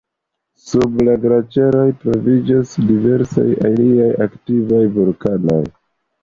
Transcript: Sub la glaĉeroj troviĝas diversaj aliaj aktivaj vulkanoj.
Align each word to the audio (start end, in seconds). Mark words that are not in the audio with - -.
Sub 0.67 0.95
la 1.09 1.13
glaĉeroj 1.25 1.83
troviĝas 2.05 2.71
diversaj 2.93 3.45
aliaj 3.69 4.09
aktivaj 4.29 4.83
vulkanoj. 4.97 5.61